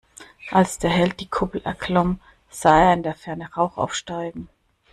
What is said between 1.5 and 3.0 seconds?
erklomm, sah er